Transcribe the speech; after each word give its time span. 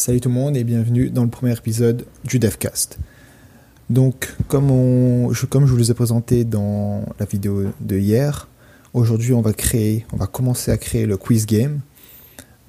Salut 0.00 0.22
tout 0.22 0.30
le 0.30 0.34
monde 0.34 0.56
et 0.56 0.64
bienvenue 0.64 1.10
dans 1.10 1.24
le 1.24 1.28
premier 1.28 1.52
épisode 1.52 2.06
du 2.24 2.38
DevCast. 2.38 2.98
Donc, 3.90 4.34
comme, 4.48 5.30
je, 5.30 5.44
vous 5.44 5.76
les 5.76 5.90
ai 5.90 5.94
présenté 5.94 6.44
dans 6.44 7.04
la 7.18 7.26
vidéo 7.26 7.64
de 7.82 7.98
hier, 7.98 8.48
aujourd'hui 8.94 9.34
on 9.34 9.42
va 9.42 9.52
commencer 10.26 10.70
à 10.70 10.78
créer 10.78 11.04
le 11.04 11.18
quiz 11.18 11.44
game. 11.44 11.80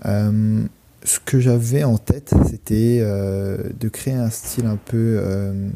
Euh, 0.06 0.62
ce 1.06 1.22
que 1.22 1.40
j'avais 1.40 1.86
en 1.86 1.98
tête, 1.98 2.34
c'était 2.50 2.98
euh, 3.00 3.70
de 3.80 3.88
créer 3.88 4.16
un 4.16 4.30
style 4.30 4.66
un 4.66 4.76
peu 4.76 5.16
euh, 5.18 5.70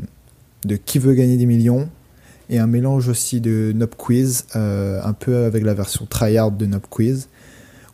de 0.66 0.76
qui 0.76 1.00
veut 1.00 1.14
gagner 1.14 1.38
des 1.38 1.46
millions 1.46 1.88
et 2.50 2.60
un 2.60 2.68
mélange 2.68 3.08
aussi 3.08 3.40
de 3.40 3.72
Nop 3.74 3.96
Quiz, 3.96 4.46
un 4.56 5.14
peu 5.14 5.46
avec 5.46 5.64
la 5.64 5.74
version 5.74 6.06
tryhard 6.06 6.52
de 6.52 6.66
Nop 6.66 6.88
Quiz 6.90 7.30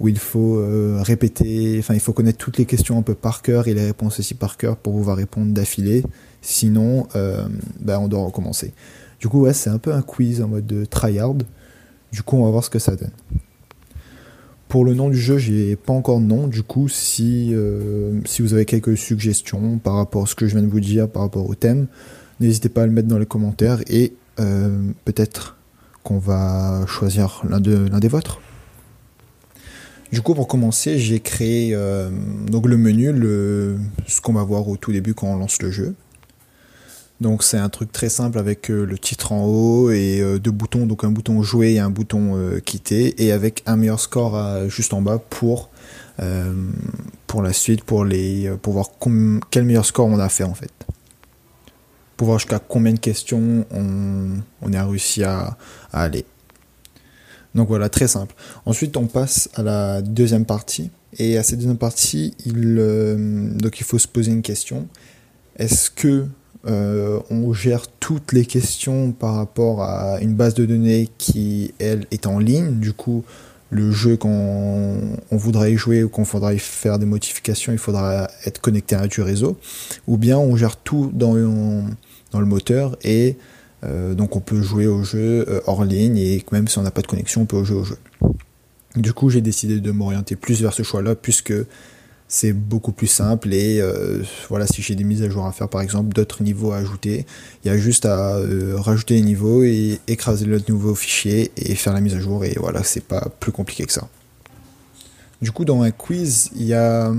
où 0.02 0.08
il 0.08 0.18
faut 0.18 0.58
euh, 0.58 1.00
répéter, 1.02 1.78
enfin 1.78 1.94
il 1.94 2.00
faut 2.00 2.12
connaître 2.12 2.40
toutes 2.40 2.58
les 2.58 2.66
questions 2.66 2.98
un 2.98 3.04
peu 3.04 3.14
par 3.14 3.44
cœur 3.44 3.68
et 3.68 3.76
les 3.76 3.86
réponses 3.86 4.20
aussi 4.20 4.34
par 4.34 4.58
cœur 4.58 4.76
pour 4.76 4.94
pouvoir 4.94 5.16
répondre 5.16 5.54
d'affilée. 5.54 6.04
Sinon, 6.42 7.08
euh, 7.16 7.48
ben, 7.80 8.00
on 8.00 8.08
doit 8.08 8.24
recommencer. 8.24 8.74
Du 9.20 9.28
coup, 9.28 9.42
ouais, 9.42 9.54
c'est 9.54 9.70
un 9.70 9.78
peu 9.78 9.94
un 9.94 10.02
quiz 10.02 10.42
en 10.42 10.48
mode 10.48 10.66
de 10.66 10.86
tryhard. 10.86 11.36
Du 12.12 12.24
coup, 12.24 12.38
on 12.38 12.46
va 12.46 12.50
voir 12.50 12.64
ce 12.64 12.72
que 12.72 12.80
ça 12.80 12.96
donne. 12.96 13.12
Pour 14.68 14.86
le 14.86 14.96
nom 14.96 15.10
du 15.10 15.18
jeu, 15.18 15.38
j'ai 15.38 15.76
pas 15.76 15.94
encore 15.94 16.20
de 16.20 16.26
nom. 16.26 16.48
Du 16.48 16.64
coup, 16.64 16.88
si, 16.88 17.54
euh, 17.54 18.20
si 18.26 18.42
vous 18.42 18.56
avez 18.56 18.66
quelques 18.66 18.98
suggestions 18.98 19.78
par 19.78 19.94
rapport 19.94 20.24
à 20.24 20.26
ce 20.26 20.34
que 20.34 20.48
je 20.48 20.56
viens 20.56 20.64
de 20.64 20.72
vous 20.72 20.80
dire, 20.80 21.08
par 21.08 21.22
rapport 21.22 21.48
au 21.48 21.54
thème, 21.54 21.86
n'hésitez 22.40 22.70
pas 22.70 22.84
à 22.84 22.86
le 22.88 22.92
mettre 22.92 23.08
dans 23.08 23.20
les 23.20 23.28
commentaires 23.28 23.82
et 23.88 24.14
peut-être 25.06 25.58
qu'on 26.04 26.18
va 26.18 26.84
choisir 26.88 27.44
l'un 27.48 27.60
de, 27.60 27.88
des 28.00 28.08
vôtres. 28.08 28.42
Du 30.12 30.22
coup, 30.22 30.34
pour 30.34 30.48
commencer, 30.48 31.00
j'ai 31.00 31.22
créé 31.22 31.74
euh, 31.74 32.10
donc 32.48 32.68
le 32.68 32.76
menu, 32.76 33.14
ce 34.08 34.20
qu'on 34.20 34.34
va 34.34 34.44
voir 34.44 34.68
au 34.68 34.76
tout 34.76 34.92
début 34.92 35.14
quand 35.14 35.28
on 35.28 35.38
lance 35.38 35.62
le 35.62 35.72
jeu. 35.72 35.96
Donc 37.22 37.44
c'est 37.44 37.58
un 37.58 37.70
truc 37.70 37.92
très 37.94 38.10
simple 38.10 38.38
avec 38.38 38.70
euh, 38.70 38.84
le 38.84 38.98
titre 38.98 39.32
en 39.32 39.46
haut 39.46 39.90
et 39.92 40.20
euh, 40.20 40.38
deux 40.38 40.52
boutons, 40.52 40.86
donc 40.86 41.06
un 41.06 41.12
bouton 41.12 41.42
jouer 41.44 41.74
et 41.74 41.80
un 41.80 41.90
bouton 41.90 42.38
quitter, 42.66 43.24
et 43.24 43.32
avec 43.32 43.64
un 43.66 43.78
meilleur 43.78 44.00
score 44.02 44.68
juste 44.70 44.94
en 44.94 45.02
bas 45.02 45.20
pour 45.30 45.70
pour 47.28 47.42
la 47.42 47.54
suite, 47.54 47.84
pour 47.84 48.04
les 48.04 48.52
pour 48.62 48.74
voir 48.74 48.88
quel 49.50 49.64
meilleur 49.64 49.86
score 49.86 50.08
on 50.08 50.20
a 50.20 50.30
fait 50.30 50.44
en 50.44 50.54
fait. 50.54 50.74
Pour 52.18 52.28
voir 52.28 52.40
jusqu'à 52.40 52.60
combien 52.60 52.94
de 52.94 53.00
questions 53.00 53.66
on, 53.72 54.42
on 54.62 54.74
a 54.74 54.86
réussi 54.86 55.24
à 55.24 55.58
aller. 55.94 56.26
Donc 57.56 57.68
voilà, 57.68 57.90
très 57.90 58.08
simple. 58.08 58.36
Ensuite, 58.66 58.98
on 58.98 59.08
passe 59.08 59.50
à 59.56 59.64
la 59.64 60.02
deuxième 60.02 60.46
partie. 60.46 60.90
Et 61.18 61.38
à 61.38 61.44
cette 61.44 61.60
deuxième 61.60 61.78
partie, 61.78 62.34
il, 62.46 62.78
euh, 62.80 63.60
faut 63.84 64.00
se 64.00 64.08
poser 64.08 64.32
une 64.32 64.42
question. 64.42 64.88
Est-ce 65.58 65.92
que 65.92 66.26
euh, 66.68 67.20
on 67.30 67.52
gère 67.54 67.88
toutes 68.00 68.32
les 68.32 68.46
questions 68.46 69.12
par 69.12 69.36
rapport 69.36 69.84
à 69.84 70.22
une 70.22 70.36
base 70.36 70.54
de 70.54 70.66
données 70.66 71.10
qui, 71.18 71.74
elle, 71.80 72.06
est 72.12 72.28
en 72.28 72.40
ligne? 72.40 72.80
Du 72.80 72.94
coup, 72.94 73.26
le 73.70 73.92
jeu 73.92 74.16
qu'on 74.16 75.18
on 75.32 75.38
voudrait 75.38 75.74
y 75.74 75.78
jouer 75.78 76.04
ou 76.04 76.10
qu'on 76.10 76.26
faudra 76.26 76.54
y 76.54 76.60
faire 76.60 77.00
des 77.00 77.06
modifications, 77.06 77.74
il 77.74 77.78
faudra 77.78 78.30
être 78.46 78.62
connecté 78.62 78.96
à 78.96 79.08
du 79.08 79.22
réseau. 79.22 79.58
Ou 80.08 80.18
bien 80.18 80.38
on 80.38 80.56
gère 80.56 80.78
tout 80.78 81.12
dans, 81.14 81.36
dans 82.32 82.40
le 82.40 82.46
moteur 82.46 82.98
et 83.04 83.36
euh, 83.84 84.14
donc 84.14 84.36
on 84.36 84.40
peut 84.40 84.62
jouer 84.62 84.88
au 84.88 85.04
jeu 85.04 85.46
euh, 85.48 85.60
hors 85.66 85.84
ligne 85.84 86.18
et 86.18 86.44
même 86.52 86.68
si 86.68 86.78
on 86.78 86.84
n'a 86.84 86.92
pas 86.92 87.02
de 87.02 87.08
connexion, 87.08 87.42
on 87.42 87.46
peut 87.46 87.64
jouer 87.64 87.80
au 87.80 87.84
jeu. 87.84 87.98
Du 88.96 89.14
coup, 89.14 89.30
j'ai 89.30 89.42
décidé 89.42 89.80
de 89.80 89.92
m'orienter 89.92 90.36
plus 90.36 90.62
vers 90.62 90.74
ce 90.74 90.84
choix-là 90.84 91.16
puisque 91.16 91.54
c'est 92.28 92.54
beaucoup 92.54 92.92
plus 92.92 93.08
simple 93.08 93.54
et 93.54 93.82
euh, 93.82 94.22
voilà, 94.50 94.68
si 94.68 94.82
j'ai 94.82 94.96
des 94.96 95.04
mises 95.04 95.24
à 95.24 95.30
jour 95.30 95.46
à 95.46 95.52
faire 95.52 95.68
par 95.68 95.82
exemple, 95.82 96.14
d'autres 96.14 96.44
niveaux 96.44 96.72
à 96.72 96.78
ajouter, 96.78 97.26
il 97.64 97.68
y 97.68 97.72
a 97.72 97.78
juste 97.78 98.06
à 98.06 98.40
rajouter 98.76 99.16
les 99.16 99.22
niveaux 99.22 99.64
et 99.64 100.00
écraser 100.08 100.46
le 100.46 100.62
nouveau 100.70 100.96
fichier 100.96 101.52
et 101.58 101.76
faire 101.76 101.94
la 101.94 102.02
mise 102.02 102.16
à 102.16 102.20
jour 102.20 102.46
et 102.46 102.56
voilà, 102.58 102.84
c'est 102.84 103.04
pas 103.04 103.30
plus 103.40 103.52
compliqué 103.52 103.86
que 103.86 103.94
ça. 103.94 104.08
Du 105.42 105.52
coup, 105.52 105.66
dans 105.66 105.82
un 105.82 105.92
quiz, 105.92 106.52
il 106.56 106.68
y 106.68 106.74
a 106.74 107.12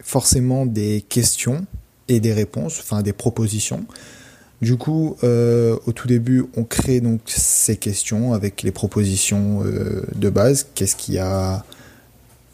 forcément 0.00 0.66
des 0.66 1.04
questions 1.08 1.66
et 2.08 2.20
des 2.20 2.32
réponses, 2.32 2.78
enfin 2.80 3.02
des 3.02 3.12
propositions. 3.12 3.86
Du 4.60 4.76
coup, 4.76 5.16
euh, 5.22 5.76
au 5.86 5.92
tout 5.92 6.08
début, 6.08 6.46
on 6.56 6.64
crée 6.64 7.00
donc 7.00 7.20
ces 7.26 7.76
questions 7.76 8.32
avec 8.32 8.62
les 8.62 8.72
propositions 8.72 9.62
euh, 9.64 10.02
de 10.16 10.30
base. 10.30 10.66
Qu'est-ce 10.74 10.96
qu'il 10.96 11.14
y 11.14 11.18
a 11.18 11.64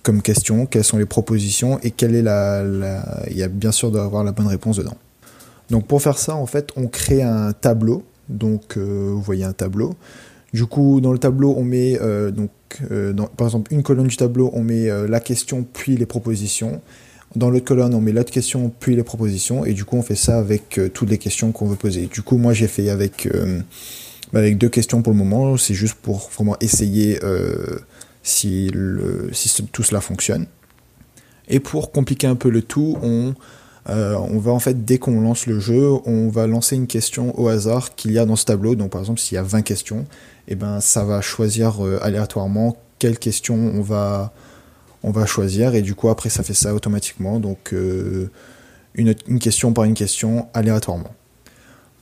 comme 0.02 0.20
question? 0.20 0.66
Quelles 0.66 0.84
sont 0.84 0.98
les 0.98 1.06
propositions? 1.06 1.78
Et 1.82 1.90
quelle 1.90 2.14
est 2.14 2.22
la, 2.22 2.62
Il 3.30 3.38
y 3.38 3.42
a 3.42 3.48
bien 3.48 3.72
sûr 3.72 3.90
d'avoir 3.90 4.22
la 4.22 4.32
bonne 4.32 4.48
réponse 4.48 4.76
dedans. 4.76 4.98
Donc 5.70 5.86
pour 5.86 6.02
faire 6.02 6.18
ça, 6.18 6.34
en 6.34 6.44
fait, 6.44 6.68
on 6.76 6.88
crée 6.88 7.22
un 7.22 7.52
tableau. 7.54 8.04
Donc 8.28 8.76
euh, 8.76 9.10
vous 9.10 9.22
voyez 9.22 9.44
un 9.44 9.54
tableau. 9.54 9.94
Du 10.52 10.66
coup, 10.66 11.00
dans 11.00 11.12
le 11.12 11.18
tableau, 11.18 11.54
on 11.56 11.64
met 11.64 11.98
donc 12.30 12.50
par 13.36 13.48
exemple 13.48 13.72
une 13.72 13.82
colonne 13.82 14.06
du 14.06 14.16
tableau, 14.16 14.50
on 14.52 14.62
met 14.62 14.88
la 15.08 15.18
question 15.18 15.66
puis 15.72 15.96
les 15.96 16.06
propositions. 16.06 16.80
Dans 17.36 17.50
l'autre 17.50 17.64
colonne, 17.64 17.94
on 17.94 18.00
met 18.00 18.12
l'autre 18.12 18.30
question 18.30 18.72
puis 18.78 18.94
les 18.94 19.02
propositions, 19.02 19.64
et 19.64 19.72
du 19.72 19.84
coup, 19.84 19.96
on 19.96 20.02
fait 20.02 20.14
ça 20.14 20.38
avec 20.38 20.78
euh, 20.78 20.88
toutes 20.88 21.10
les 21.10 21.18
questions 21.18 21.50
qu'on 21.50 21.66
veut 21.66 21.76
poser. 21.76 22.06
Du 22.06 22.22
coup, 22.22 22.36
moi, 22.36 22.52
j'ai 22.52 22.68
fait 22.68 22.90
avec, 22.90 23.26
euh, 23.26 23.60
deux 24.32 24.68
questions 24.68 25.02
pour 25.02 25.12
le 25.12 25.18
moment. 25.18 25.56
C'est 25.56 25.74
juste 25.74 25.94
pour 25.94 26.30
vraiment 26.36 26.56
essayer 26.60 27.18
euh, 27.24 27.78
si, 28.22 28.70
tout 29.72 29.82
cela 29.82 30.00
fonctionne. 30.00 30.46
Et 31.48 31.58
pour 31.58 31.90
compliquer 31.90 32.28
un 32.28 32.36
peu 32.36 32.50
le 32.50 32.62
tout, 32.62 32.96
on, 33.02 33.34
va 33.86 34.50
en 34.52 34.58
fait, 34.60 34.84
dès 34.84 34.98
qu'on 34.98 35.20
lance 35.20 35.46
le 35.46 35.58
jeu, 35.58 35.90
on 36.06 36.28
va 36.28 36.46
lancer 36.46 36.76
une 36.76 36.86
question 36.86 37.38
au 37.38 37.48
hasard 37.48 37.94
qu'il 37.96 38.12
y 38.12 38.18
a 38.18 38.24
dans 38.24 38.36
ce 38.36 38.44
tableau. 38.44 38.76
Donc, 38.76 38.92
par 38.92 39.00
exemple, 39.00 39.20
s'il 39.20 39.34
y 39.34 39.38
a 39.38 39.42
20 39.42 39.62
questions, 39.62 40.06
eh 40.48 40.54
ben, 40.54 40.80
ça 40.80 41.04
va 41.04 41.20
choisir 41.20 41.80
aléatoirement 42.00 42.76
quelles 42.98 43.18
questions 43.18 43.56
on 43.56 43.82
va 43.82 44.32
on 45.04 45.10
va 45.10 45.26
choisir 45.26 45.74
et 45.74 45.82
du 45.82 45.94
coup 45.94 46.08
après 46.08 46.30
ça 46.30 46.42
fait 46.42 46.54
ça 46.54 46.74
automatiquement, 46.74 47.38
donc 47.38 47.72
euh, 47.74 48.30
une, 48.94 49.14
question 49.38 49.72
par 49.72 49.84
une 49.84 49.94
question 49.94 50.48
aléatoirement. 50.54 51.14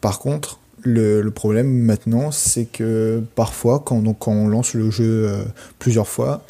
Par 0.01 0.21
contre, 0.21 0.61
le, 0.83 1.29
problème 1.31 1.69
maintenant, 1.69 2.31
c'est 2.31 2.65
que 2.65 3.23
parfois, 3.35 3.81
quand, 3.81 4.03
on 4.27 4.49
lance 4.49 4.75
le 4.75 4.91
jeu 4.91 5.29
euh, 5.29 5.45
plusieurs 5.79 6.07
fois, 6.07 6.45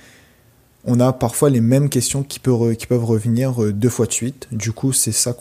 on 0.84 1.00
a 1.00 1.12
parfois 1.12 1.48
les 1.48 1.60
mêmes 1.60 1.88
questions 1.88 2.22
qui, 2.22 2.38
peuvent, 2.38 2.76
qui 2.76 2.86
peuvent 2.86 3.04
revenir 3.04 3.62
euh, 3.62 3.72
deux 3.72 3.88
fois 3.88 4.06
de 4.06 4.12
suite. 4.12 4.48
Du 4.52 4.72
coup, 4.72 4.92
c'est 4.92 5.12
ça 5.12 5.34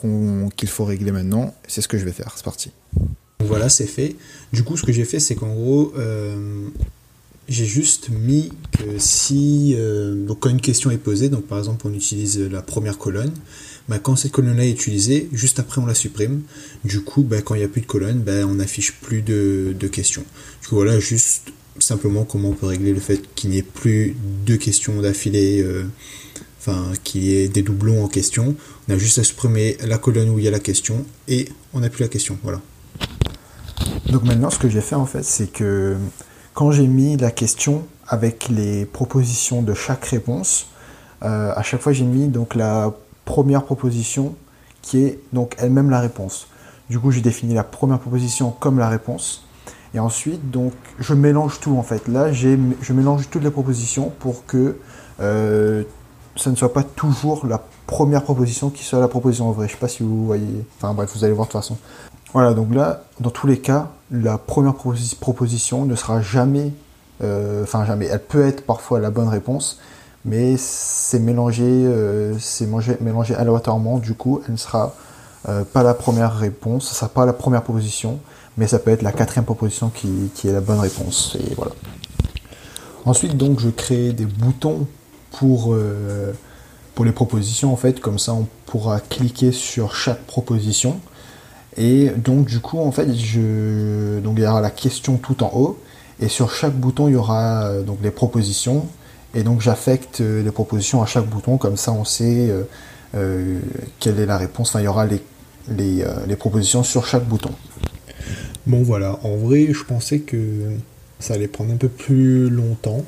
qu'il 0.56 0.68
faut 0.68 0.84
régler 0.84 1.10
maintenant. 1.10 1.54
C'est 1.68 1.82
ce 1.82 1.88
que 1.88 1.98
je 1.98 2.04
vais 2.04 2.12
faire. 2.12 2.32
C'est 2.36 2.44
parti. 2.44 2.70
Voilà, 3.40 3.68
c'est 3.68 3.86
fait. 3.86 4.16
Du 4.52 4.62
coup, 4.62 4.76
ce 4.76 4.84
que 4.84 4.92
j'ai 4.92 5.04
fait, 5.04 5.20
c'est 5.20 5.34
qu'en 5.34 5.52
gros, 5.52 5.92
j'ai 7.48 7.66
juste 7.66 8.08
mis 8.10 8.50
que 8.72 8.98
si 8.98 9.74
euh, 9.76 10.14
donc 10.14 10.40
quand 10.40 10.50
une 10.50 10.60
question 10.60 10.90
est 10.90 10.98
posée, 10.98 11.28
donc 11.28 11.46
par 11.46 11.58
exemple 11.58 11.86
on 11.86 11.92
utilise 11.92 12.38
la 12.38 12.62
première 12.62 12.98
colonne, 12.98 13.32
bah, 13.88 13.98
quand 13.98 14.16
cette 14.16 14.32
colonne-là 14.32 14.64
est 14.64 14.70
utilisée, 14.70 15.28
juste 15.32 15.58
après 15.58 15.80
on 15.80 15.86
la 15.86 15.94
supprime. 15.94 16.42
Du 16.84 17.02
coup, 17.02 17.22
bah, 17.22 17.42
quand 17.42 17.54
il 17.54 17.58
n'y 17.58 17.64
a 17.64 17.68
plus 17.68 17.80
de 17.80 17.86
colonne, 17.86 18.20
bah, 18.20 18.46
on 18.46 18.54
n'affiche 18.54 18.94
plus 19.00 19.22
de, 19.22 19.74
questions. 19.90 20.24
Du 20.62 20.68
voilà 20.70 21.00
juste 21.00 21.52
simplement 21.78 22.24
comment 22.24 22.50
on 22.50 22.54
peut 22.54 22.66
régler 22.66 22.92
le 22.92 23.00
fait 23.00 23.22
qu'il 23.34 23.50
n'y 23.50 23.58
ait 23.58 23.62
plus 23.62 24.16
de 24.46 24.56
questions 24.56 25.00
d'affilée, 25.00 25.62
euh, 25.62 25.84
enfin 26.60 26.92
qu'il 27.02 27.24
y 27.24 27.34
ait 27.34 27.48
des 27.48 27.62
doublons 27.62 28.04
en 28.04 28.08
question. 28.08 28.54
On 28.88 28.92
a 28.92 28.98
juste 28.98 29.18
à 29.18 29.24
supprimer 29.24 29.76
la 29.84 29.98
colonne 29.98 30.30
où 30.30 30.38
il 30.38 30.44
y 30.44 30.48
a 30.48 30.52
la 30.52 30.60
question 30.60 31.04
et 31.28 31.48
on 31.72 31.80
n'a 31.80 31.90
plus 31.90 32.02
la 32.02 32.08
question. 32.08 32.38
Voilà. 32.42 32.60
Donc 34.10 34.22
maintenant 34.22 34.50
ce 34.50 34.58
que 34.58 34.68
j'ai 34.68 34.80
fait 34.80 34.94
en 34.94 35.06
fait 35.06 35.24
c'est 35.24 35.50
que 35.50 35.96
quand 36.54 36.70
j'ai 36.70 36.86
mis 36.86 37.16
la 37.16 37.30
question 37.30 37.82
avec 38.06 38.48
les 38.48 38.84
propositions 38.84 39.62
de 39.62 39.74
chaque 39.74 40.04
réponse, 40.04 40.66
euh, 41.22 41.52
à 41.54 41.62
chaque 41.62 41.80
fois 41.80 41.92
j'ai 41.92 42.04
mis 42.04 42.28
donc 42.28 42.54
la 42.54 42.92
première 43.24 43.64
proposition 43.64 44.34
qui 44.82 45.04
est 45.04 45.20
donc 45.32 45.54
elle-même 45.58 45.90
la 45.90 46.00
réponse. 46.00 46.48
Du 46.90 46.98
coup, 46.98 47.10
j'ai 47.10 47.20
défini 47.20 47.54
la 47.54 47.64
première 47.64 47.98
proposition 47.98 48.50
comme 48.50 48.78
la 48.78 48.88
réponse. 48.88 49.46
Et 49.94 50.00
ensuite, 50.00 50.50
donc, 50.50 50.72
je 50.98 51.14
mélange 51.14 51.60
tout 51.60 51.76
en 51.76 51.82
fait. 51.82 52.08
Là, 52.08 52.32
je 52.32 52.92
mélange 52.92 53.30
toutes 53.30 53.44
les 53.44 53.50
propositions 53.50 54.12
pour 54.18 54.44
que 54.46 54.76
euh, 55.20 55.84
ça 56.36 56.50
ne 56.50 56.56
soit 56.56 56.72
pas 56.72 56.82
toujours 56.82 57.46
la 57.46 57.62
première 57.86 58.22
proposition 58.22 58.70
qui 58.70 58.84
soit 58.84 59.00
la 59.00 59.08
proposition 59.08 59.50
vraie. 59.52 59.68
Je 59.68 59.72
ne 59.72 59.76
sais 59.76 59.80
pas 59.80 59.88
si 59.88 60.02
vous 60.02 60.26
voyez. 60.26 60.64
Enfin 60.76 60.92
bref, 60.92 61.10
vous 61.14 61.24
allez 61.24 61.32
voir 61.32 61.46
de 61.46 61.52
toute 61.52 61.60
façon. 61.60 61.78
Voilà, 62.32 62.54
donc 62.54 62.74
là, 62.74 63.04
dans 63.20 63.30
tous 63.30 63.46
les 63.46 63.58
cas, 63.58 63.88
la 64.10 64.38
première 64.38 64.74
proposition 65.20 65.84
ne 65.84 65.94
sera 65.94 66.22
jamais, 66.22 66.72
euh, 67.22 67.62
enfin 67.62 67.84
jamais, 67.84 68.06
elle 68.06 68.22
peut 68.22 68.46
être 68.46 68.64
parfois 68.64 69.00
la 69.00 69.10
bonne 69.10 69.28
réponse, 69.28 69.78
mais 70.24 70.56
c'est 70.56 71.18
mélangé, 71.18 71.64
euh, 71.64 72.38
c'est 72.38 72.66
mélangé 73.00 73.34
aléatoirement, 73.34 73.98
du 73.98 74.14
coup, 74.14 74.40
elle 74.46 74.52
ne 74.52 74.56
sera 74.58 74.94
euh, 75.48 75.62
pas 75.64 75.82
la 75.82 75.92
première 75.92 76.34
réponse, 76.34 76.90
ne 76.90 76.94
sera 76.94 77.08
pas 77.08 77.26
la 77.26 77.34
première 77.34 77.62
proposition, 77.62 78.18
mais 78.56 78.66
ça 78.66 78.78
peut 78.78 78.90
être 78.90 79.02
la 79.02 79.12
quatrième 79.12 79.44
proposition 79.44 79.90
qui, 79.90 80.30
qui 80.34 80.48
est 80.48 80.52
la 80.52 80.62
bonne 80.62 80.80
réponse, 80.80 81.36
et 81.38 81.54
voilà. 81.54 81.72
Ensuite, 83.04 83.36
donc, 83.36 83.60
je 83.60 83.68
crée 83.68 84.12
des 84.12 84.26
boutons 84.26 84.86
pour 85.32 85.76
pour 86.94 87.04
les 87.04 87.12
propositions 87.12 87.72
en 87.72 87.76
fait, 87.76 88.00
comme 88.00 88.18
ça 88.18 88.34
on 88.34 88.46
pourra 88.66 89.00
cliquer 89.00 89.50
sur 89.50 89.96
chaque 89.96 90.22
proposition. 90.26 91.00
Et 91.76 92.10
donc 92.10 92.46
du 92.46 92.60
coup 92.60 92.78
en 92.78 92.92
fait 92.92 93.14
je 93.14 94.20
donc 94.20 94.34
il 94.36 94.44
y 94.44 94.46
aura 94.46 94.60
la 94.60 94.70
question 94.70 95.16
tout 95.16 95.42
en 95.42 95.50
haut 95.54 95.78
et 96.20 96.28
sur 96.28 96.54
chaque 96.54 96.74
bouton 96.74 97.08
il 97.08 97.14
y 97.14 97.16
aura 97.16 97.64
euh, 97.64 97.82
donc 97.82 97.98
les 98.02 98.10
propositions 98.10 98.86
et 99.34 99.42
donc 99.42 99.62
j'affecte 99.62 100.20
euh, 100.20 100.42
les 100.42 100.50
propositions 100.50 101.02
à 101.02 101.06
chaque 101.06 101.26
bouton 101.26 101.56
comme 101.56 101.78
ça 101.78 101.92
on 101.92 102.04
sait 102.04 102.52
euh, 103.14 103.58
quelle 104.00 104.20
est 104.20 104.26
la 104.26 104.36
réponse. 104.36 104.68
Enfin 104.68 104.80
il 104.80 104.84
y 104.84 104.88
aura 104.88 105.06
les, 105.06 105.22
les, 105.70 106.04
les 106.26 106.36
propositions 106.36 106.82
sur 106.82 107.06
chaque 107.06 107.24
bouton. 107.24 107.50
Bon 108.66 108.82
voilà, 108.82 109.18
en 109.22 109.36
vrai 109.36 109.68
je 109.72 109.84
pensais 109.84 110.20
que 110.20 110.36
ça 111.20 111.34
allait 111.34 111.48
prendre 111.48 111.72
un 111.72 111.76
peu 111.76 111.88
plus 111.88 112.50
longtemps 112.50 113.02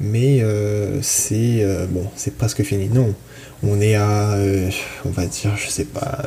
mais 0.00 0.42
c'est 1.02 1.66
bon, 1.90 2.04
c'est 2.16 2.34
presque 2.38 2.62
fini. 2.62 2.88
Non, 2.88 3.12
on 3.62 3.78
est 3.82 3.94
à, 3.94 4.34
on 5.04 5.10
va 5.10 5.26
dire, 5.26 5.54
je 5.58 5.68
sais 5.68 5.84
pas, 5.84 6.22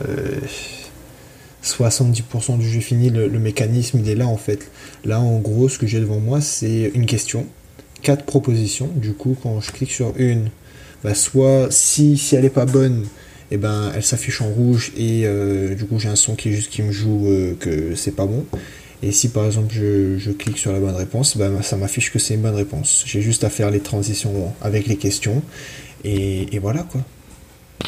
70% 1.63 2.57
du 2.57 2.69
jeu 2.69 2.79
fini. 2.79 3.09
Le, 3.09 3.27
mécanisme, 3.39 3.99
il 4.03 4.09
est 4.09 4.15
là 4.15 4.27
en 4.27 4.37
fait. 4.37 4.69
Là, 5.05 5.19
en 5.19 5.39
gros, 5.39 5.69
ce 5.69 5.77
que 5.77 5.87
j'ai 5.87 5.99
devant 5.99 6.19
moi, 6.19 6.41
c'est 6.41 6.91
une 6.93 7.05
question, 7.05 7.45
quatre 8.01 8.25
propositions. 8.25 8.89
Du 8.95 9.13
coup, 9.13 9.37
quand 9.41 9.61
je 9.61 9.71
clique 9.71 9.91
sur 9.91 10.13
une, 10.17 10.49
bah, 11.03 11.15
soit 11.15 11.67
si, 11.69 12.17
si 12.17 12.35
elle 12.35 12.45
est 12.45 12.49
pas 12.49 12.65
bonne, 12.65 13.05
et 13.51 13.55
eh 13.55 13.57
ben, 13.57 13.91
elle 13.93 14.03
s'affiche 14.03 14.41
en 14.41 14.47
rouge 14.47 14.93
et 14.97 15.27
du 15.77 15.85
coup, 15.85 15.99
j'ai 15.99 16.09
un 16.09 16.15
son 16.15 16.33
qui 16.33 16.51
juste 16.51 16.71
qui 16.71 16.81
me 16.81 16.91
joue 16.91 17.27
que 17.59 17.93
c'est 17.93 18.15
pas 18.15 18.25
bon. 18.25 18.45
Et 19.03 19.11
si 19.11 19.27
par 19.27 19.45
exemple 19.45 19.73
je, 19.73 20.31
clique 20.31 20.57
sur 20.57 20.71
la 20.71 20.79
bonne 20.79 20.95
réponse, 20.95 21.35
ben, 21.35 21.61
ça 21.61 21.75
m'affiche 21.75 22.09
que 22.09 22.19
c'est 22.19 22.35
une 22.35 22.41
bonne 22.41 22.55
réponse. 22.55 23.03
J'ai 23.05 23.21
juste 23.21 23.43
à 23.43 23.49
faire 23.49 23.69
les 23.69 23.81
transitions 23.81 24.53
avec 24.61 24.87
les 24.87 24.95
questions. 24.95 25.43
Et, 26.05 26.57
voilà 26.59 26.83
quoi. 26.83 27.01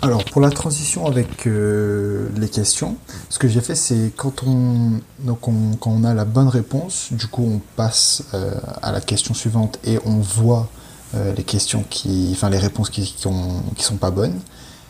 Alors 0.02 0.24
pour 0.26 0.42
la 0.42 0.50
transition 0.50 1.08
avec 1.08 1.48
euh, 1.48 2.30
les 2.36 2.50
questions, 2.50 2.98
ce 3.30 3.40
que 3.40 3.48
j'ai 3.48 3.62
fait 3.62 3.76
c'est 3.76 4.12
quand 4.16 4.44
on, 4.44 5.00
donc 5.20 5.40
quand 5.42 5.92
on 5.92 6.04
a 6.04 6.14
la 6.14 6.26
bonne 6.26 6.48
réponse, 6.48 7.08
du 7.12 7.28
coup 7.28 7.44
on 7.44 7.62
passe 7.76 8.24
euh, 8.34 8.54
à 8.82 8.92
la 8.92 9.02
question 9.02 9.34
suivante 9.34 9.80
et 9.84 10.00
on 10.06 10.18
voit 10.18 10.70
euh, 11.16 11.34
les 11.34 11.44
questions 11.44 11.84
qui, 11.90 12.30
enfin 12.34 12.50
les 12.50 12.60
réponses 12.60 12.90
qui, 12.90 13.02
qui, 13.04 13.28
qui 13.76 13.84
sont 13.84 13.96
pas 13.96 14.12
bonnes. 14.12 14.40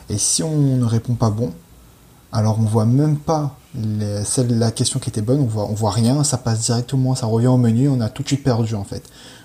Et 0.09 0.17
si 0.17 0.43
on 0.43 0.57
ne 0.77 0.85
répond 0.85 1.13
pas 1.13 1.29
bon, 1.29 1.53
alors 2.31 2.59
on 2.59 2.65
voit 2.65 2.85
même 2.85 3.17
pas 3.17 3.57
celle, 4.23 4.57
la 4.57 4.71
question 4.71 4.99
qui 4.99 5.09
était 5.09 5.21
bonne, 5.21 5.39
on 5.39 5.45
voit, 5.45 5.67
on 5.69 5.73
voit 5.73 5.91
rien, 5.91 6.23
ça 6.23 6.37
passe 6.37 6.61
directement, 6.61 7.15
ça 7.15 7.25
revient 7.25 7.47
au 7.47 7.57
menu, 7.57 7.89
on 7.89 8.01
a 8.01 8.09
tout 8.09 8.23
de 8.23 8.27
suite 8.27 8.43
perdu 8.43 8.75
en 8.75 8.83
fait. 8.83 9.03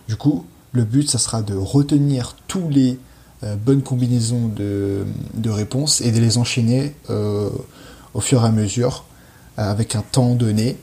Du 0.09 0.17
coup, 0.17 0.45
le 0.73 0.85
but, 0.85 1.09
ça 1.09 1.19
sera 1.19 1.43
de 1.43 1.55
retenir 1.55 2.37
tous 2.47 2.69
les 2.69 2.99
euh, 3.43 3.57
bonnes 3.57 3.83
combinaisons 3.83 4.49
de, 4.55 5.07
réponses 5.49 6.03
et 6.03 6.13
de 6.13 6.21
les 6.21 6.37
enchaîner 6.37 6.95
euh, 7.09 7.49
au 8.13 8.21
fur 8.21 8.43
et 8.43 8.47
à 8.47 8.51
mesure 8.51 9.05
euh, 9.59 9.71
avec 9.71 9.97
un 9.97 10.03
temps 10.03 10.35
donné. 10.35 10.77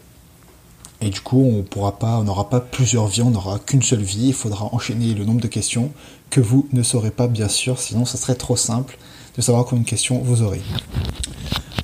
Et 1.00 1.12
du 1.12 1.21
coup, 1.21 1.39
on 1.39 1.62
pourra 1.62 2.00
pas, 2.00 2.18
on 2.18 2.24
n'aura 2.24 2.50
pas 2.50 2.59
plusieurs 2.59 3.06
vies, 3.06 3.21
on 3.21 3.30
n'aura 3.30 3.59
qu'une 3.59 3.83
seule 3.83 4.01
vie. 4.01 4.30
Il 4.30 4.33
faudra 4.33 4.74
enchaîner 4.74 5.13
le 5.13 5.24
nombre 5.24 5.39
de 5.39 5.48
questions 5.48 5.92
que 6.31 6.42
vous 6.42 6.68
ne 6.74 6.81
saurez 6.81 7.12
pas, 7.12 7.27
bien 7.27 7.48
sûr, 7.48 7.77
sinon 7.77 8.06
ça 8.06 8.18
serait 8.18 8.36
trop 8.36 8.56
simple 8.56 8.98
de 9.38 9.42
savoir 9.44 9.65
combien 9.65 9.83
de 9.83 9.89
questions 9.89 10.18
vous 10.18 10.42
aurez. 10.42 10.62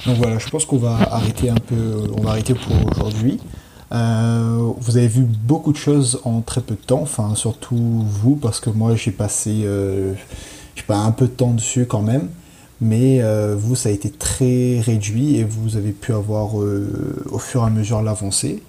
Donc 0.07 0.17
voilà, 0.17 0.39
je 0.39 0.49
pense 0.49 0.65
qu'on 0.65 0.77
va 0.77 0.97
arrêter 1.11 1.51
un 1.51 1.55
peu, 1.55 2.09
on 2.17 2.21
va 2.21 2.31
arrêter 2.31 2.55
pour 2.55 2.73
aujourd'hui. 2.91 3.39
Vous 3.91 4.97
avez 4.97 5.07
vu 5.07 5.21
beaucoup 5.21 5.71
de 5.71 5.77
choses 5.77 6.19
en 6.23 6.41
très 6.41 6.61
peu 6.61 6.73
de 6.73 6.81
temps, 6.81 7.03
enfin 7.03 7.35
surtout 7.35 7.77
vous, 7.77 8.35
parce 8.35 8.59
que 8.59 8.71
moi 8.71 8.95
j'ai 8.95 9.11
passé 9.11 9.67
pas, 10.81 10.97
un 10.97 11.11
peu 11.11 11.25
de 11.25 11.31
temps 11.31 11.51
dessus 11.51 11.85
quand 11.85 12.01
même, 12.01 12.29
mais 12.81 13.21
euh, 13.21 13.55
vous 13.55 13.75
ça 13.75 13.89
a 13.89 13.91
été 13.91 14.09
très 14.09 14.79
réduit 14.79 15.35
et 15.35 15.43
vous 15.43 15.77
avez 15.77 15.91
pu 15.91 16.13
avoir 16.13 16.55
au 16.55 17.39
fur 17.39 17.61
et 17.61 17.65
à 17.65 17.69
mesure 17.69 18.01
l'avancée. 18.01 18.63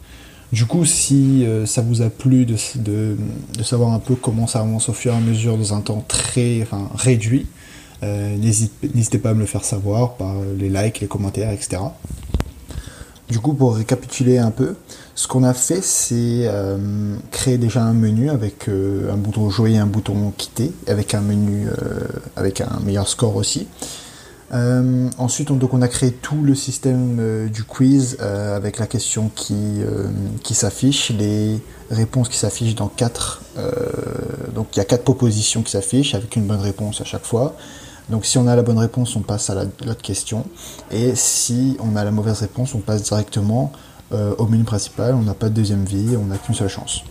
Du 0.52 0.66
coup, 0.66 0.84
si 0.84 1.44
ça 1.64 1.80
vous 1.80 2.02
a 2.02 2.10
plu 2.10 2.44
de, 2.44 2.56
de, 2.76 3.16
savoir 3.64 3.92
un 3.92 3.98
peu 3.98 4.14
comment 4.14 4.46
ça 4.46 4.60
avance 4.60 4.88
au 4.88 4.92
fur 4.92 5.12
et 5.12 5.16
à 5.16 5.20
mesure 5.20 5.56
dans 5.56 5.74
un 5.74 5.80
temps 5.80 6.04
très 6.06 6.62
enfin, 6.62 6.88
réduit, 6.94 7.46
euh, 8.04 8.36
n'hésitez 8.36 9.18
pas 9.18 9.30
à 9.30 9.34
me 9.34 9.40
le 9.40 9.46
faire 9.46 9.64
savoir 9.64 10.14
par 10.14 10.34
les 10.58 10.68
likes, 10.68 11.00
les 11.00 11.06
commentaires, 11.06 11.50
etc. 11.50 11.82
Du 13.28 13.38
coup, 13.38 13.54
pour 13.54 13.76
récapituler 13.76 14.38
un 14.38 14.50
peu, 14.50 14.74
ce 15.14 15.26
qu'on 15.26 15.44
a 15.44 15.54
fait, 15.54 15.82
c'est 15.82 16.46
euh, 16.46 17.16
créer 17.30 17.56
déjà 17.56 17.82
un 17.82 17.94
menu 17.94 18.28
avec 18.28 18.68
euh, 18.68 19.10
un 19.12 19.16
bouton 19.16 19.48
jouer 19.48 19.72
et 19.72 19.78
un 19.78 19.86
bouton 19.86 20.32
quitter, 20.36 20.72
avec 20.88 21.14
un 21.14 21.22
menu 21.22 21.66
avec 22.36 22.60
un 22.60 22.80
meilleur 22.84 23.08
score 23.08 23.36
aussi. 23.36 23.66
ensuite, 25.18 25.50
on, 25.50 25.56
donc 25.56 25.72
on 25.72 25.80
a 25.80 25.88
créé 25.88 26.12
tout 26.12 26.42
le 26.42 26.54
système 26.54 27.48
du 27.48 27.64
quiz 27.64 28.18
avec 28.20 28.78
la 28.78 28.86
question 28.86 29.30
qui, 29.34 29.80
qui 30.42 30.54
s'affiche, 30.54 31.10
les 31.10 31.60
réponses 31.90 32.28
qui 32.28 32.38
s'affichent 32.38 32.74
dans 32.74 32.88
quatre. 32.88 33.40
donc 34.54 34.68
il 34.74 34.78
y 34.78 34.80
a 34.80 34.84
quatre 34.84 35.04
propositions 35.04 35.62
qui 35.62 35.72
s'affichent 35.72 36.14
avec 36.14 36.36
une 36.36 36.44
bonne 36.44 36.60
réponse 36.60 37.00
à 37.00 37.04
chaque 37.04 37.24
fois. 37.24 37.56
Donc 38.10 38.26
si 38.26 38.36
on 38.38 38.46
a 38.46 38.54
la 38.54 38.62
bonne 38.62 38.78
réponse, 38.78 39.16
on 39.16 39.20
passe 39.20 39.50
à 39.50 39.54
l'autre 39.54 40.02
question. 40.02 40.44
Et 40.90 41.14
si 41.14 41.76
on 41.80 41.96
a 41.96 42.04
la 42.04 42.10
mauvaise 42.10 42.40
réponse, 42.40 42.74
on 42.74 42.80
passe 42.80 43.02
directement 43.02 43.72
euh, 44.12 44.34
au 44.38 44.46
menu 44.46 44.64
principal. 44.64 45.14
On 45.14 45.22
n'a 45.22 45.34
pas 45.34 45.48
de 45.48 45.54
deuxième 45.54 45.84
vie, 45.84 46.16
on 46.16 46.26
n'a 46.26 46.36
qu'une 46.36 46.54
seule 46.54 46.68
chance. 46.68 47.02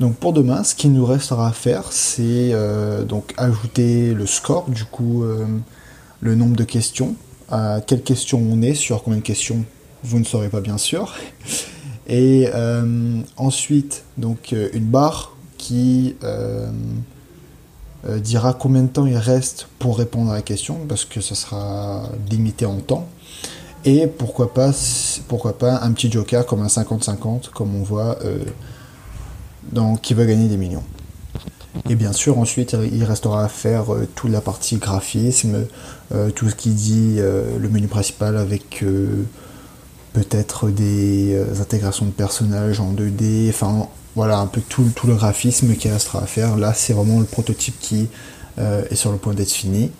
Donc 0.00 0.16
pour 0.16 0.32
demain, 0.32 0.64
ce 0.64 0.74
qui 0.74 0.88
nous 0.88 1.06
restera 1.06 1.48
à 1.48 1.52
faire, 1.52 1.84
c'est 1.90 2.50
euh, 2.52 3.04
donc 3.04 3.32
ajouter 3.36 4.12
le 4.12 4.26
score, 4.26 4.68
du 4.68 4.84
coup 4.84 5.22
euh, 5.22 5.46
le 6.20 6.34
nombre 6.34 6.56
de 6.56 6.64
questions, 6.64 7.14
à 7.50 7.80
quelle 7.80 8.02
question 8.02 8.38
on 8.38 8.60
est, 8.60 8.74
sur 8.74 9.02
combien 9.02 9.20
de 9.20 9.24
questions, 9.24 9.64
vous 10.02 10.18
ne 10.18 10.24
saurez 10.24 10.48
pas 10.48 10.60
bien 10.60 10.78
sûr. 10.78 11.14
Et 12.06 12.50
ensuite, 13.38 14.04
donc 14.18 14.52
une 14.52 14.84
barre 14.84 15.34
qui 15.56 16.16
euh, 18.06 18.18
dira 18.18 18.52
combien 18.52 18.82
de 18.82 18.88
temps 18.88 19.06
il 19.06 19.16
reste 19.16 19.66
pour 19.78 19.96
répondre 19.96 20.30
à 20.30 20.34
la 20.34 20.42
question, 20.42 20.80
parce 20.88 21.06
que 21.06 21.20
ça 21.22 21.34
sera 21.34 22.02
limité 22.30 22.66
en 22.66 22.76
temps. 22.76 23.08
Et 23.86 24.06
pourquoi 24.06 24.52
pas, 24.52 24.72
pourquoi 25.28 25.56
pas 25.56 25.80
un 25.82 25.92
petit 25.92 26.10
joker 26.10 26.44
comme 26.44 26.62
un 26.62 26.66
50-50, 26.66 27.50
comme 27.50 27.74
on 27.74 27.82
voit, 27.82 28.18
euh, 28.24 28.38
dans 29.72 29.96
qui 29.96 30.12
va 30.12 30.26
gagner 30.26 30.48
des 30.48 30.58
millions. 30.58 30.84
Et 31.88 31.94
bien 31.94 32.12
sûr, 32.12 32.38
ensuite, 32.38 32.76
il 32.92 33.04
restera 33.04 33.44
à 33.44 33.48
faire 33.48 33.92
euh, 33.92 34.06
toute 34.14 34.30
la 34.30 34.40
partie 34.40 34.76
graphisme, 34.76 35.66
tout 36.36 36.48
ce 36.48 36.54
qui 36.54 36.70
dit 36.70 37.16
le 37.16 37.68
menu 37.68 37.88
principal 37.88 38.36
avec 38.36 38.84
peut-être 40.12 40.68
des 40.68 41.36
intégrations 41.60 42.06
de 42.06 42.12
personnages 42.12 42.78
en 42.78 42.92
2D, 42.92 43.48
enfin 43.48 43.88
voilà 44.16 44.38
un 44.38 44.46
peu 44.46 44.60
tout, 44.60 44.90
le 45.06 45.14
graphisme 45.14 45.74
qui 45.74 45.88
restera 45.88 46.22
à 46.22 46.26
faire. 46.26 46.56
Là, 46.56 46.72
c'est 46.74 46.92
vraiment 46.92 47.20
le 47.20 47.26
prototype 47.26 47.78
qui 47.80 48.08
euh, 48.58 48.84
est 48.90 48.94
sur 48.94 49.12
le 49.12 49.18
point 49.18 49.34
d'être 49.34 49.50
fini. 49.50 49.90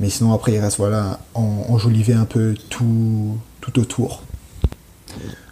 Mais 0.00 0.10
sinon, 0.10 0.32
après, 0.32 0.52
il 0.52 0.58
reste 0.58 0.78
voilà, 0.78 1.20
en, 1.34 1.66
enjoliver 1.68 2.14
un 2.14 2.24
peu 2.24 2.54
tout, 2.70 3.36
autour. 3.76 4.22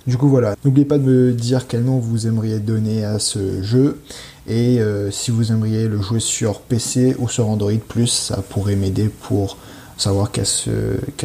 Du 0.06 0.16
coup, 0.16 0.28
voilà. 0.28 0.54
N'oubliez 0.64 0.86
pas 0.86 0.98
de 0.98 1.04
me 1.04 1.32
dire 1.32 1.66
quel 1.66 1.84
nom 1.84 1.98
vous 1.98 2.26
aimeriez 2.26 2.58
donner 2.58 3.04
à 3.04 3.18
ce 3.18 3.62
jeu. 3.62 4.00
Et 4.46 4.80
euh, 4.80 5.10
si 5.10 5.30
vous 5.30 5.52
aimeriez 5.52 5.86
le 5.86 6.00
jouer 6.00 6.20
sur 6.20 6.60
PC 6.60 7.14
ou 7.18 7.28
sur 7.28 7.48
Android, 7.48 7.72
ça 8.06 8.42
pourrait 8.48 8.76
m'aider 8.76 9.08
pour 9.08 9.58
savoir 9.96 10.32
qu'est-ce 10.32 10.70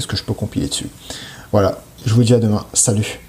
que 0.08 0.18
je 0.18 0.24
peux 0.24 0.34
compiler 0.34 0.68
dessus. 0.68 0.90
Voilà. 1.52 1.82
Je 2.06 2.14
vous 2.14 2.24
dis 2.24 2.34
à 2.34 2.40
demain. 2.40 2.66
Salut 2.74 3.25